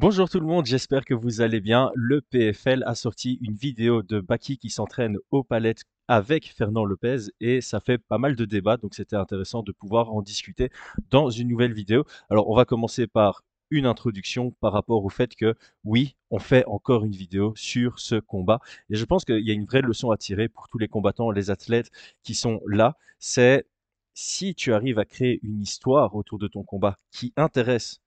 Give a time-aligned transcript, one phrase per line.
[0.00, 1.90] Bonjour tout le monde, j'espère que vous allez bien.
[1.96, 7.32] Le PFL a sorti une vidéo de Baki qui s'entraîne aux palettes avec Fernand Lopez
[7.40, 10.70] et ça fait pas mal de débats, donc c'était intéressant de pouvoir en discuter
[11.10, 12.04] dans une nouvelle vidéo.
[12.30, 16.64] Alors on va commencer par une introduction par rapport au fait que oui, on fait
[16.66, 18.60] encore une vidéo sur ce combat
[18.90, 21.32] et je pense qu'il y a une vraie leçon à tirer pour tous les combattants,
[21.32, 21.90] les athlètes
[22.22, 23.66] qui sont là, c'est
[24.14, 28.00] si tu arrives à créer une histoire autour de ton combat qui intéresse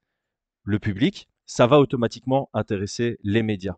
[0.64, 3.76] le public, ça va automatiquement intéresser les médias.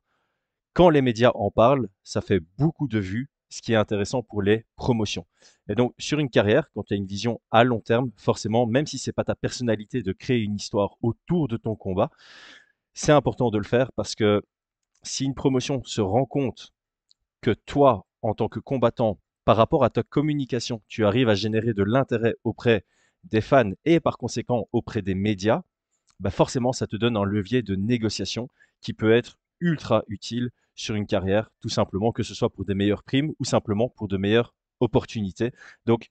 [0.74, 4.44] Quand les médias en parlent, ça fait beaucoup de vues, ce qui est intéressant pour
[4.44, 5.26] les promotions.
[5.68, 8.86] Et donc, sur une carrière, quand tu as une vision à long terme, forcément, même
[8.86, 12.12] si ce n'est pas ta personnalité de créer une histoire autour de ton combat,
[12.94, 14.44] c'est important de le faire parce que
[15.02, 16.74] si une promotion se rend compte
[17.42, 21.74] que toi, en tant que combattant, par rapport à ta communication, tu arrives à générer
[21.74, 22.86] de l'intérêt auprès
[23.24, 25.64] des fans et par conséquent auprès des médias,
[26.20, 28.50] bah, forcément, ça te donne un levier de négociation
[28.82, 32.74] qui peut être ultra utile sur une carrière, tout simplement, que ce soit pour des
[32.74, 35.52] meilleures primes ou simplement pour de meilleures opportunités.
[35.86, 36.10] Donc,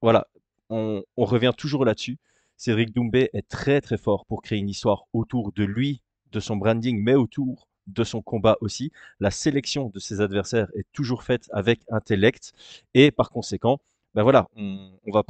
[0.00, 0.26] voilà,
[0.68, 2.18] on, revient toujours là-dessus.
[2.56, 6.56] Cédric Doumbé est très très fort pour créer une histoire autour de lui, de son
[6.56, 8.92] branding, mais autour de son combat aussi.
[9.20, 12.52] La sélection de ses adversaires est toujours faite avec intellect
[12.94, 13.80] et par conséquent,
[14.14, 15.22] ben voilà, on, on va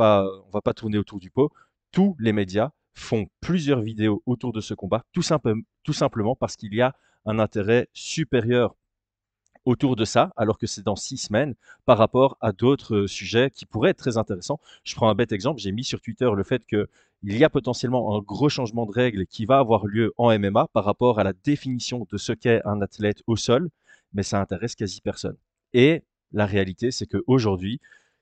[0.53, 1.53] va pas tourner autour du pot.
[1.93, 5.23] Tous les médias font plusieurs vidéos autour de ce combat, tout,
[5.83, 8.75] tout simplement parce qu'il y a un intérêt supérieur
[9.65, 11.55] autour de ça, alors que c'est dans six semaines,
[11.85, 14.59] par rapport à d'autres euh, sujets qui pourraient être très intéressants.
[14.85, 16.87] Je prends un bête exemple, j'ai mis sur Twitter le fait qu'il
[17.23, 20.85] y a potentiellement un gros changement de règles qui va avoir lieu en MMA par
[20.85, 23.71] rapport à la définition de ce qu'est un athlète au sol,
[24.13, 25.37] mais ça intéresse quasi personne.
[25.73, 27.81] Et la réalité, c'est qu'aujourd'hui,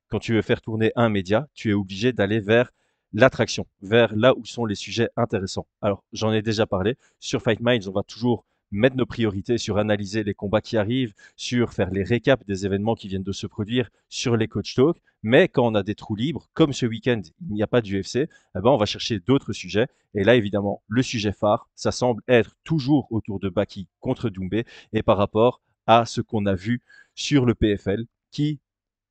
[0.08, 2.70] quand tu veux faire tourner un média, tu es obligé d'aller vers
[3.12, 5.66] l'attraction, vers là où sont les sujets intéressants.
[5.80, 6.96] Alors, j'en ai déjà parlé.
[7.18, 11.14] Sur Fight Minds, on va toujours mettre nos priorités sur analyser les combats qui arrivent,
[11.36, 14.96] sur faire les récaps des événements qui viennent de se produire, sur les coach talk.
[15.22, 18.16] Mais quand on a des trous libres, comme ce week-end, il n'y a pas d'UFC,
[18.16, 19.86] eh ben on va chercher d'autres sujets.
[20.14, 24.64] Et là, évidemment, le sujet phare, ça semble être toujours autour de Baki contre Doumbé
[24.92, 26.80] et par rapport à ce qu'on a vu
[27.14, 28.60] sur le PFL qui,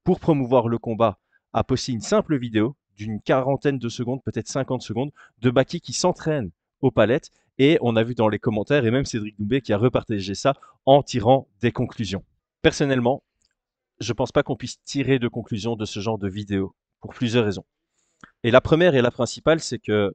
[0.04, 1.20] pour promouvoir le combat,
[1.54, 5.94] a posté une simple vidéo d'une quarantaine de secondes, peut-être 50 secondes, de Baki qui
[5.94, 6.52] s'entraîne
[6.82, 7.32] aux palettes.
[7.58, 10.54] Et on a vu dans les commentaires, et même Cédric Doumbé qui a repartagé ça
[10.86, 12.24] en tirant des conclusions.
[12.62, 13.24] Personnellement,
[14.00, 17.14] je ne pense pas qu'on puisse tirer de conclusions de ce genre de vidéo, pour
[17.14, 17.66] plusieurs raisons.
[18.44, 20.14] Et la première et la principale, c'est que,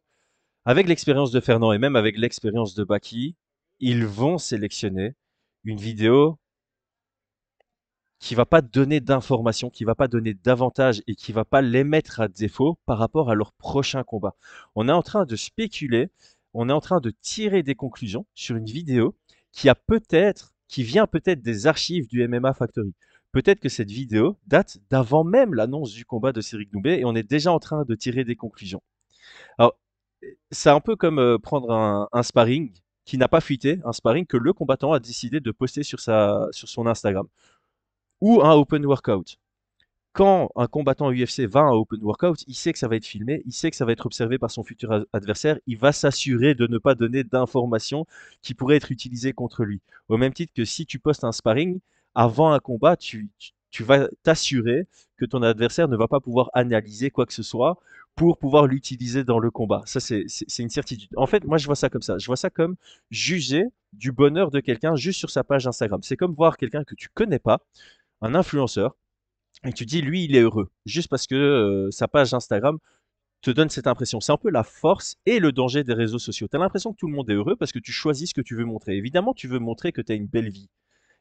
[0.67, 3.35] avec l'expérience de Fernand et même avec l'expérience de Baki,
[3.81, 5.15] ils vont sélectionner
[5.65, 6.39] une vidéo
[8.25, 11.85] qui va pas donner d'informations, qui va pas donner d'avantages et qui va pas les
[11.85, 14.35] mettre à défaut par rapport à leur prochain combat.
[14.75, 16.09] On est en train de spéculer,
[16.55, 19.15] on est en train de tirer des conclusions sur une vidéo
[19.53, 22.95] qui a peut-être, qui vient peut-être des archives du MMA Factory.
[23.31, 27.15] Peut-être que cette vidéo date d'avant même l'annonce du combat de Cédric Doumbé et on
[27.15, 28.83] est déjà en train de tirer des conclusions.
[29.59, 29.75] Alors,
[30.51, 32.73] c'est un peu comme euh, prendre un, un sparring
[33.05, 36.49] qui n'a pas fuité, un sparring que le combattant a décidé de poster sur, sa,
[36.53, 37.27] sur son Instagram
[38.21, 39.39] ou un open workout.
[40.13, 43.05] Quand un combattant UFC va à un open workout, il sait que ça va être
[43.05, 46.55] filmé, il sait que ça va être observé par son futur adversaire, il va s'assurer
[46.55, 48.07] de ne pas donner d'informations
[48.41, 49.81] qui pourraient être utilisées contre lui.
[50.09, 51.81] Au même titre que si tu postes un sparring,
[52.15, 53.29] avant un combat, tu,
[53.71, 54.87] tu vas t'assurer
[55.17, 57.77] que ton adversaire ne va pas pouvoir analyser quoi que ce soit
[58.15, 59.83] pour pouvoir l'utiliser dans le combat.
[59.87, 60.27] Ça, c'est
[60.59, 61.11] une certitude.
[61.17, 62.19] En fait, moi, je vois ça comme ça.
[62.19, 62.77] Je vois ça comme
[63.11, 66.01] juger du bonheur de quelqu'un juste sur sa page Instagram.
[66.03, 67.61] C'est comme voir quelqu'un que tu connais pas,
[68.25, 68.97] un influenceur
[69.65, 72.79] et tu dis lui il est heureux juste parce que euh, sa page Instagram
[73.43, 74.21] te donne cette impression.
[74.21, 76.49] C'est un peu la force et le danger des réseaux sociaux.
[76.49, 78.41] Tu as l'impression que tout le monde est heureux parce que tu choisis ce que
[78.41, 78.97] tu veux montrer.
[78.97, 80.71] Évidemment, tu veux montrer que tu as une belle vie.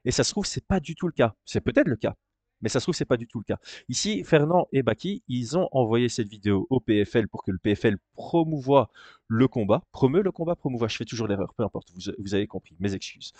[0.06, 1.36] Et ça se trouve, c'est pas du tout le cas.
[1.44, 2.16] C'est peut-être le cas,
[2.62, 3.58] mais ça se trouve, c'est pas du tout le cas.
[3.90, 7.98] Ici, Fernand et Baki, ils ont envoyé cette vidéo au PFL pour que le PFL
[8.14, 8.90] promouvoie
[9.28, 9.84] le combat.
[9.92, 10.88] Promeut le combat, promouvoit.
[10.88, 13.34] Je fais toujours l'erreur, peu importe, vous avez compris, mes excuses.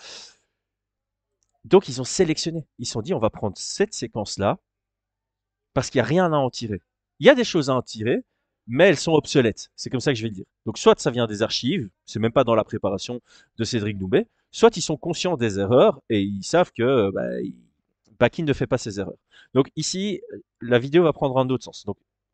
[1.64, 2.64] Donc ils ont sélectionné.
[2.78, 4.58] Ils se sont dit, on va prendre cette séquence-là
[5.72, 6.80] parce qu'il n'y a rien à en tirer.
[7.20, 8.24] Il y a des choses à en tirer,
[8.66, 9.70] mais elles sont obsolètes.
[9.76, 10.46] C'est comme ça que je vais le dire.
[10.66, 13.20] Donc soit ça vient des archives, c'est même pas dans la préparation
[13.58, 18.52] de Cédric Doumbé, soit ils sont conscients des erreurs et ils savent que bah, ne
[18.52, 19.18] fait pas ses erreurs.
[19.54, 20.22] Donc ici,
[20.60, 21.84] la vidéo va prendre un autre sens.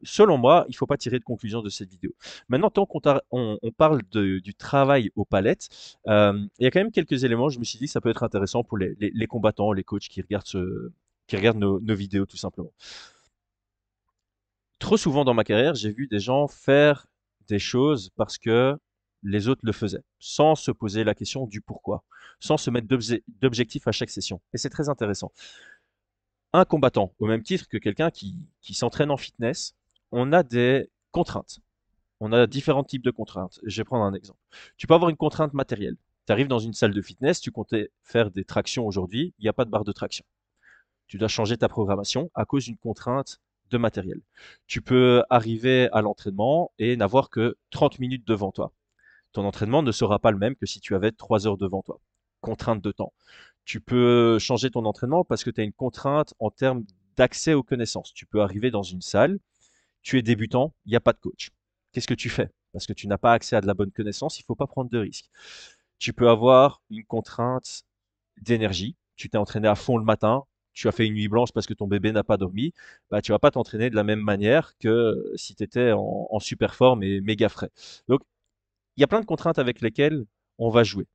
[0.02, 2.12] Selon moi, il ne faut pas tirer de conclusion de cette vidéo.
[2.48, 3.00] Maintenant, tant qu'on
[3.30, 5.68] on, parle du travail aux palettes,
[6.06, 8.22] euh, il y a quand même quelques éléments, je me suis dit ça peut être
[8.22, 10.44] intéressant pour les, combattants, les coachs qui regardent,
[11.26, 12.72] qui regardent nos, vidéos tout simplement.
[14.78, 17.06] Trop souvent dans ma carrière, j'ai vu des gens faire
[17.48, 18.78] des choses parce que
[19.22, 22.04] les autres le faisaient, sans se poser la question du pourquoi,
[22.38, 22.86] sans se mettre
[23.40, 24.40] d'objectif à chaque session.
[24.54, 25.30] Et c'est très intéressant.
[26.54, 29.74] Un combattant, au même titre que quelqu'un qui s'entraîne en fitness,
[30.12, 31.60] on a des contraintes.
[32.20, 33.60] On a différents types de contraintes.
[33.64, 34.38] Je vais prendre un exemple.
[34.76, 35.96] Tu peux avoir une contrainte matérielle.
[36.26, 39.48] Tu arrives dans une salle de fitness, tu comptais faire des tractions aujourd'hui, il n'y
[39.48, 40.24] a pas de barre de traction.
[41.06, 43.40] Tu dois changer ta programmation à cause d'une contrainte
[43.70, 44.20] de matériel.
[44.66, 48.72] Tu peux arriver à l'entraînement et n'avoir que 30 minutes devant toi.
[49.32, 52.00] Ton entraînement ne sera pas le même que si tu avais 3 heures devant toi.
[52.40, 53.12] Contrainte de temps.
[53.64, 56.84] Tu peux changer ton entraînement parce que tu as une contrainte en termes
[57.16, 58.12] d'accès aux connaissances.
[58.14, 59.38] Tu peux arriver dans une salle,
[60.02, 61.50] tu es débutant, il n'y a pas de coach.
[61.92, 62.50] Qu'est-ce que tu fais?
[62.72, 64.66] Parce que tu n'as pas accès à de la bonne connaissance, il ne faut pas
[64.66, 65.30] prendre de risques.
[65.98, 67.82] Tu peux avoir une contrainte
[68.40, 68.96] d'énergie.
[69.16, 71.74] Tu t'es entraîné à fond le matin, tu as fait une nuit blanche parce que
[71.74, 72.72] ton bébé n'a pas dormi,
[73.10, 76.74] bah, tu vas pas t'entraîner de la même manière que si tu étais en, super
[76.74, 77.70] forme et méga frais.
[78.08, 78.22] Donc,
[78.96, 80.24] il y a plein de contraintes avec lesquelles
[80.58, 81.06] on va jouer.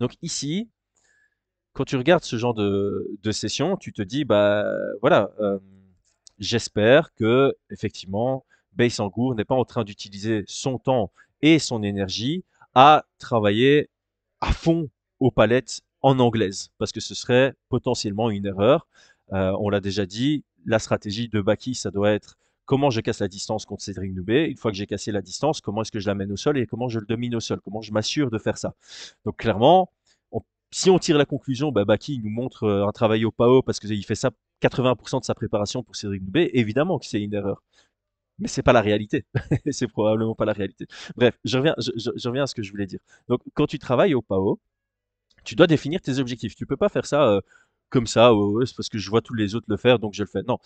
[0.00, 0.68] Donc ici,
[1.72, 4.64] quand tu regardes ce genre de, session, tu te dis, bah
[5.00, 5.58] voilà, euh,
[6.38, 12.44] j'espère que effectivement, Baysangour n'est pas en train d'utiliser son temps et son énergie
[12.74, 13.90] à travailler
[14.40, 14.88] à fond
[15.20, 18.86] aux palettes en anglaise, parce que ce serait potentiellement une erreur.
[19.32, 22.36] Euh, on l'a déjà dit, la stratégie de Baki, ça doit être
[22.66, 24.44] comment je casse la distance contre Cédric Noubé.
[24.44, 26.66] Une fois que j'ai cassé la distance, comment est-ce que je l'amène au sol et
[26.66, 28.74] comment je le domine au sol, comment je m'assure de faire ça?
[29.24, 29.90] Donc clairement,
[30.74, 33.78] si on tire la conclusion, bah, Baki nous montre euh, un travail au PAO parce
[33.78, 34.32] qu'il fait ça
[34.62, 37.62] 80% de sa préparation pour Cédric Noubé, évidemment que c'est une erreur.
[38.38, 39.24] Mais c'est pas la réalité.
[39.70, 40.86] c'est probablement pas la réalité.
[41.16, 41.74] Bref, je reviens,
[42.42, 43.00] à ce que je voulais dire.
[43.28, 44.58] Donc, quand tu travailles au PAO,
[45.44, 46.56] tu dois définir tes objectifs.
[46.56, 47.40] Tu peux pas faire ça euh,
[47.90, 48.32] comme ça,
[48.66, 50.42] c'est parce que je vois tous les autres le faire, donc je le fais.
[50.42, 50.58] Non,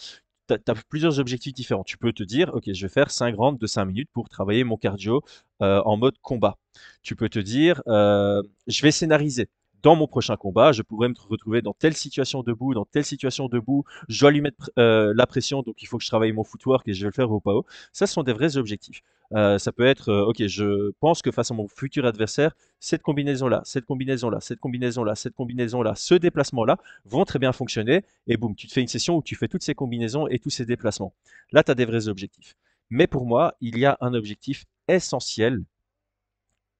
[0.48, 1.84] tu as, plusieurs objectifs différents.
[1.84, 4.64] Tu peux te dire, ok, je vais faire 5 rounds de 5 minutes pour travailler
[4.64, 5.22] mon cardio
[5.62, 6.56] euh, en mode combat.
[7.02, 9.48] Tu peux te dire, euh, je vais scénariser
[9.82, 13.48] dans mon prochain combat, je pourrais me retrouver dans telle situation debout, dans telle situation
[13.48, 16.44] debout, je dois lui mettre euh, la pression, donc il faut que je travaille mon
[16.44, 17.64] footwork et je vais le faire au PAO.
[17.92, 19.02] Ça, ce sont des vrais objectifs.
[19.34, 23.02] Euh, ça peut être, euh, ok, je pense que face à mon futur adversaire, cette
[23.02, 28.54] combinaison-là, cette combinaison-là, cette combinaison-là, cette combinaison-là, ce déplacement-là vont très bien fonctionner, et boum,
[28.54, 31.12] tu te fais une session où tu fais toutes ces combinaisons et tous ces déplacements.
[31.52, 32.56] Là, tu as des vrais objectifs.
[32.90, 35.62] Mais pour moi, il y a un objectif essentiel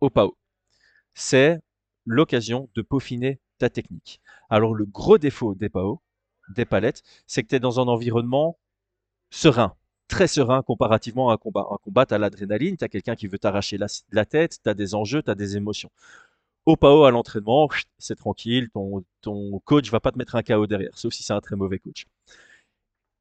[0.01, 0.37] au PAO.
[1.13, 1.61] C'est
[2.09, 4.21] l'occasion de peaufiner ta technique.
[4.51, 6.01] Alors le gros défaut des PAO,
[6.55, 8.59] des palettes, c'est que tu es dans un environnement
[9.31, 9.77] serein,
[10.09, 11.67] très serein comparativement à un combat.
[11.71, 14.75] Un combat, tu as l'adrénaline, tu as quelqu'un qui veut t'arracher la, tête, tu as
[14.75, 15.91] des enjeux, tu as des émotions.
[16.67, 17.69] Au PAO, à l'entraînement,
[17.99, 21.33] c'est tranquille, ton, ton coach va pas te mettre un KO derrière, sauf si c'est
[21.33, 22.07] un très mauvais coach.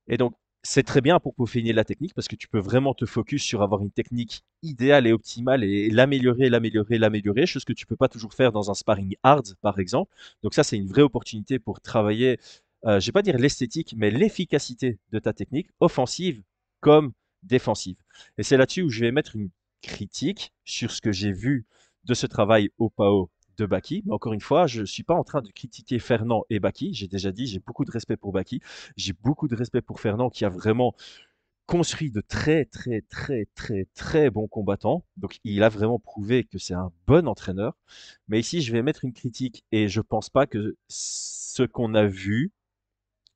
[0.08, 3.06] Et donc, c'est très bien pour peaufiner la technique parce que tu peux vraiment te
[3.06, 7.86] focus sur avoir une technique idéale et optimale et l'améliorer, l'améliorer, l'améliorer, chose que tu
[7.86, 10.14] peux pas toujours faire dans un sparring hard, par exemple.
[10.44, 12.40] Donc ça, c'est une vraie opportunité pour travailler,
[12.86, 16.42] euh, je vais pas dire l'esthétique, mais l'efficacité de ta technique, offensive
[16.82, 17.14] comme
[17.44, 17.98] défensive.
[18.38, 19.50] Et c'est là-dessus où je vais mettre une
[19.82, 21.66] critique sur ce que j'ai vu
[22.04, 24.04] de ce travail au PAO de Baki.
[24.06, 26.94] Mais encore une fois, je ne suis pas en train de critiquer Fernand et Baki.
[26.94, 28.62] J'ai déjà dit, j'ai beaucoup de respect pour Baki.
[28.96, 30.96] J'ai beaucoup de respect pour Fernand qui a vraiment
[31.68, 35.04] construit de très très très très très bons combattants.
[35.18, 37.76] Donc il a vraiment prouvé que c'est un bon entraîneur.
[38.30, 42.06] Mais ici, je vais mettre une critique et je pense pas que ce qu'on a
[42.06, 42.52] vu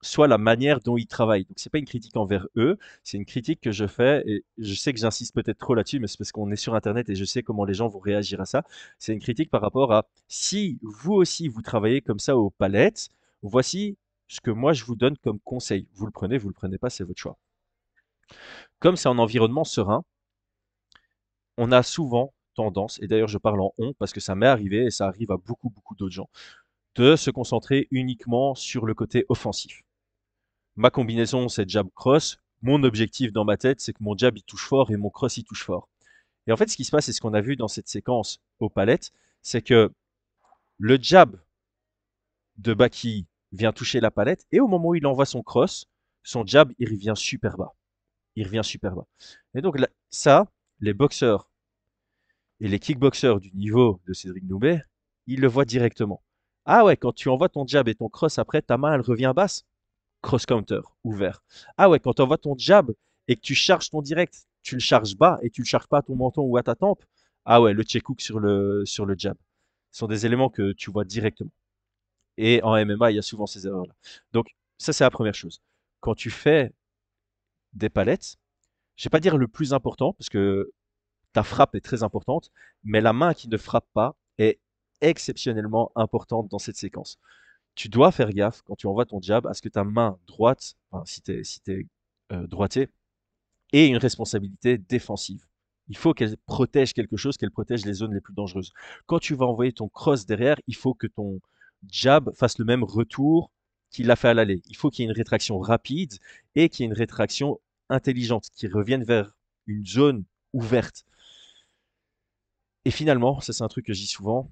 [0.01, 1.45] soit la manière dont ils travaillent.
[1.45, 4.73] Donc c'est pas une critique envers eux, c'est une critique que je fais et je
[4.73, 7.25] sais que j'insiste peut-être trop là-dessus, mais c'est parce qu'on est sur internet et je
[7.25, 8.63] sais comment les gens vont réagir à ça.
[8.97, 13.09] C'est une critique par rapport à si vous aussi vous travaillez comme ça aux palettes,
[13.43, 15.87] voici ce que moi je vous donne comme conseil.
[15.93, 17.37] Vous le prenez, vous le prenez pas, c'est votre choix.
[18.79, 20.03] Comme c'est un environnement serein,
[21.57, 24.85] on a souvent tendance, et d'ailleurs je parle en on parce que ça m'est arrivé
[24.85, 26.29] et ça arrive à beaucoup beaucoup d'autres gens,
[26.95, 29.83] de se concentrer uniquement sur le côté offensif
[30.75, 32.37] ma combinaison, c'est jab-cross.
[32.61, 35.37] Mon objectif dans ma tête, c'est que mon jab, il touche fort et mon cross,
[35.37, 35.89] il touche fort.
[36.47, 38.39] Et en fait, ce qui se passe, et ce qu'on a vu dans cette séquence
[38.59, 39.11] aux palettes,
[39.41, 39.91] c'est que
[40.77, 41.39] le jab
[42.57, 45.87] de Baki vient toucher la palette et au moment où il envoie son cross,
[46.23, 47.73] son jab, il revient super bas.
[48.35, 49.07] Il revient super bas.
[49.55, 49.77] Et donc,
[50.09, 50.47] ça,
[50.79, 51.49] les boxeurs
[52.59, 54.83] et les kickboxers du niveau de Cédric Noubet,
[55.25, 56.23] ils le voient directement.
[56.65, 59.33] Ah ouais, quand tu envoies ton jab et ton cross après, ta main, elle revient
[59.35, 59.65] basse
[60.21, 61.43] cross-counter ouvert.
[61.77, 62.91] Ah ouais, quand tu envoies ton jab
[63.27, 65.99] et que tu charges ton direct, tu le charges bas et tu le charges pas
[65.99, 67.03] à ton menton ou à ta tempe.
[67.45, 69.37] Ah ouais, le check hook sur le, sur le jab.
[69.91, 71.51] Ce sont des éléments que tu vois directement.
[72.37, 73.93] Et en MMA, il y a souvent ces erreurs-là.
[74.31, 75.61] Donc, ça, c'est la première chose.
[75.99, 76.71] Quand tu fais
[77.73, 78.37] des palettes,
[78.95, 80.71] je vais pas dire le plus important, parce que
[81.33, 82.51] ta frappe est très importante,
[82.83, 84.59] mais la main qui ne frappe pas est
[85.01, 87.17] exceptionnellement importante dans cette séquence.
[87.75, 90.75] Tu dois faire gaffe quand tu envoies ton jab à ce que ta main droite,
[91.05, 91.61] si tu es, si
[92.31, 92.85] euh,
[93.73, 95.45] ait une responsabilité défensive.
[95.87, 98.71] Il faut qu'elle protège quelque chose, qu'elle protège les zones les plus dangereuses.
[99.07, 101.39] Quand tu vas envoyer ton cross derrière, il faut que ton
[101.89, 103.51] jab fasse le même retour
[103.89, 104.61] qu'il a fait à l'aller.
[104.67, 106.13] Il faut qu'il y ait une rétraction rapide
[106.55, 107.59] et qu'il y ait une rétraction
[107.89, 109.35] intelligente, qui revienne vers
[109.67, 110.23] une zone
[110.53, 111.03] ouverte.
[112.85, 114.49] Et finalement, ça c'est un truc que je dis souvent,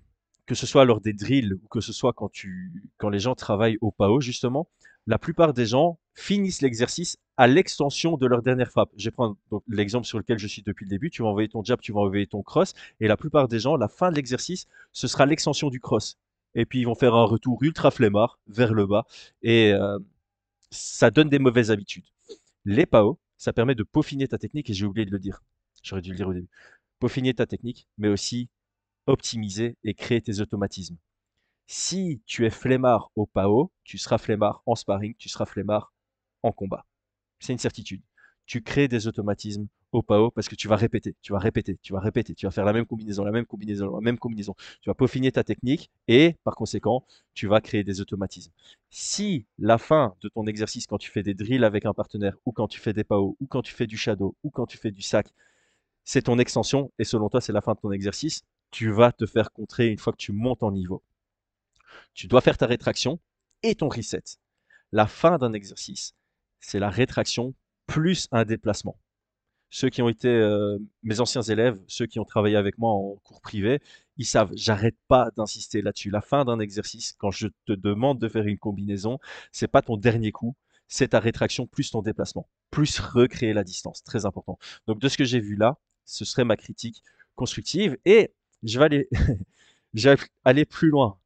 [0.50, 3.36] que ce soit lors des drills ou que ce soit quand, tu, quand les gens
[3.36, 4.68] travaillent au PAO, justement,
[5.06, 8.90] la plupart des gens finissent l'exercice à l'extension de leur dernière frappe.
[8.98, 9.38] Je vais prendre
[9.68, 11.12] l'exemple sur lequel je suis depuis le début.
[11.12, 12.74] Tu vas envoyer ton jab, tu vas envoyer ton cross.
[13.00, 16.18] Et la plupart des gens, la fin de l'exercice, ce sera l'extension du cross.
[16.56, 19.06] Et puis ils vont faire un retour ultra flemmard vers le bas.
[19.44, 20.00] Et euh,
[20.72, 22.08] ça donne des mauvaises habitudes.
[22.66, 24.72] Les PAO, ça permet de peaufiner ta technique.
[24.72, 25.44] Et j'ai oublié de le dire.
[25.84, 26.50] J'aurais dû le dire au début.
[26.98, 28.50] Peaufiner ta technique, mais aussi
[29.10, 30.98] optimiser et créer tes automatismes.
[31.68, 35.94] Si tu es flemmard au PAO, tu seras flemmard en sparring, tu seras flemmard
[36.44, 36.86] en combat.
[37.40, 38.02] C'est une certitude.
[38.46, 41.94] Tu crées des automatismes au PAO parce que tu vas répéter, tu vas répéter, tu
[41.94, 44.56] vas répéter, tu vas faire la même combinaison, la même combinaison, la même combinaison.
[44.82, 48.52] Tu vas peaufiner ta technique et par conséquent, tu vas créer des automatismes.
[48.90, 52.52] Si la fin de ton exercice, quand tu fais des drills avec un partenaire ou
[52.52, 54.92] quand tu fais des PAO ou quand tu fais du shadow ou quand tu fais
[54.92, 55.28] du sac,
[56.04, 59.26] c'est ton extension et selon toi, c'est la fin de ton exercice, tu vas te
[59.26, 61.04] faire contrer une fois que tu montes en niveau.
[62.14, 63.20] Tu dois faire ta rétraction
[63.64, 64.24] et ton reset.
[64.92, 66.16] La fin d'un exercice,
[66.60, 67.54] c'est la rétraction
[67.88, 69.00] plus un déplacement.
[69.72, 73.16] Ceux qui ont été euh, mes anciens élèves, ceux qui ont travaillé avec moi en
[73.24, 73.82] cours privé,
[74.18, 76.10] ils savent, j'arrête pas d'insister là-dessus.
[76.10, 79.20] La fin d'un exercice, quand je te demande de faire une combinaison,
[79.52, 80.56] c'est pas ton dernier coup,
[80.88, 84.58] c'est ta rétraction plus ton déplacement, plus recréer la distance, très important.
[84.88, 87.04] Donc de ce que j'ai vu là, ce serait ma critique
[87.36, 88.34] constructive et
[88.64, 88.80] je
[90.10, 91.18] vais aller, plus loin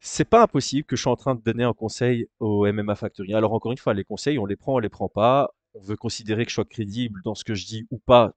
[0.00, 3.34] c'est pas impossible que je sois en train de donner un conseil au MMA Factory.
[3.34, 5.50] Alors encore une fois, les conseils, on les prend, on les prend pas.
[5.74, 8.32] On veut considérer que je sois crédible dans ce que je dis ou pas.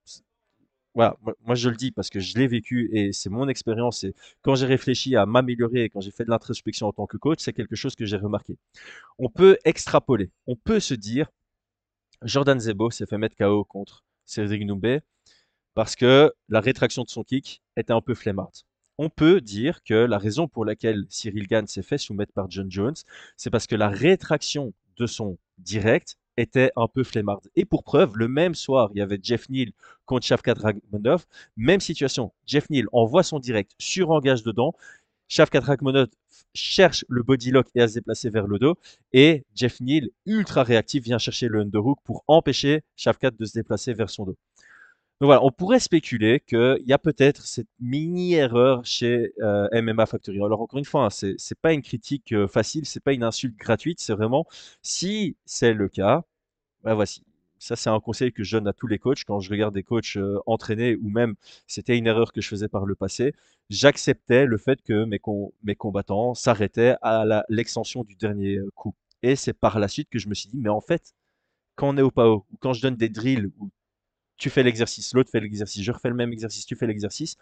[0.94, 1.16] Voilà,
[1.46, 4.04] moi je le dis parce que je l'ai vécu et c'est mon expérience.
[4.04, 7.18] Et quand j'ai réfléchi à m'améliorer et quand j'ai fait de l'introspection en tant que
[7.18, 8.58] coach, c'est quelque chose que j'ai remarqué.
[9.18, 10.32] On peut extrapoler.
[10.48, 11.28] On peut se dire,
[12.24, 15.02] Jordan Zebo s'est fait mettre KO contre Cédric Noumbé
[15.74, 18.56] parce que la rétraction de son kick était un peu flemmarde
[19.02, 22.70] on peut dire que la raison pour laquelle Cyril Gann s'est fait soumettre par John
[22.70, 22.94] Jones,
[23.36, 27.50] c'est parce que la rétraction de son direct était un peu flemmarde.
[27.56, 29.72] Et pour preuve, le même soir, il y avait Jeff Neal
[30.06, 31.26] contre Shavkat Ragmonov.
[31.58, 32.32] Même situation.
[32.46, 34.76] Jeff Neal envoie son direct, sur engage dedans.
[35.28, 36.08] Shavkat Ragmonov
[36.54, 38.76] cherche le body lock et à se déplacer vers le dos.
[39.14, 43.94] Et Jeff Neal, ultra réactif, vient chercher le underhook pour empêcher Shavkat de se déplacer
[43.94, 44.38] vers son dos.
[45.22, 50.38] Donc voilà, on pourrait spéculer qu'il y a peut-être cette mini-erreur chez euh, MMA Factory.
[50.44, 53.22] Alors encore une fois, hein, c'est n'est pas une critique euh, facile, c'est pas une
[53.22, 54.48] insulte gratuite, c'est vraiment
[54.82, 56.24] si c'est le cas,
[56.84, 57.24] ben voici.
[57.60, 59.24] Ça, c'est un conseil que je donne à tous les coachs.
[59.26, 61.36] Quand je regarde des coachs euh, entraînés ou même
[61.68, 63.36] c'était une erreur que je faisais par le passé,
[63.70, 68.96] j'acceptais le fait que mes, combattants s'arrêtaient à l'extension du dernier coup.
[69.22, 71.14] Et c'est par la suite que je me suis dit, mais en fait,
[71.76, 73.52] quand on est au PAO ou quand je donne des drills
[74.42, 77.38] tu fais l'exercice, l'autre fait l'exercice, je refais le même exercice, tu fais l'exercice.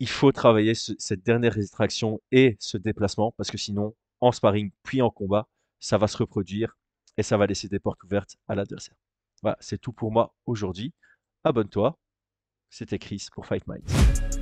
[0.00, 5.02] Il faut travailler cette dernière rétraction et ce déplacement parce que sinon, en sparring puis
[5.02, 5.46] en combat,
[5.78, 6.76] ça va se reproduire
[7.16, 8.96] et ça va laisser des portes ouvertes à l'adversaire.
[9.40, 10.92] Voilà, c'est tout pour moi aujourd'hui.
[11.44, 11.96] Abonne-toi.
[12.68, 14.41] C'était Chris pour Fight Mind.